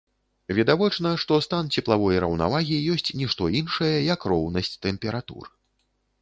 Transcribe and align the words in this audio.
Відавочна, 0.59 1.09
што 1.23 1.35
стан 1.47 1.69
цеплавой 1.79 2.17
раўнавагі 2.25 2.79
ёсць 2.95 3.13
нішто 3.21 3.51
іншае, 3.61 3.91
як 4.13 4.27
роўнасць 4.33 4.75
тэмператур. 4.89 5.45